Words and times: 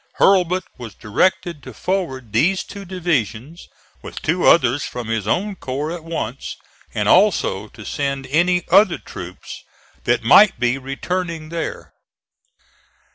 Hurlbut 0.19 0.63
was 0.79 0.95
directed 0.95 1.61
to 1.61 1.75
forward 1.75 2.33
these 2.33 2.63
two 2.63 2.85
divisions 2.85 3.67
with 4.01 4.19
two 4.19 4.47
others 4.47 4.83
from 4.83 5.09
his 5.09 5.27
own 5.27 5.55
corps 5.55 5.91
at 5.91 6.03
once, 6.03 6.55
and 6.91 7.07
also 7.07 7.67
to 7.67 7.85
send 7.85 8.25
any 8.25 8.67
other 8.69 8.97
troops 8.97 9.63
that 10.05 10.23
might 10.23 10.59
be 10.59 10.79
returning 10.79 11.49
there. 11.49 11.93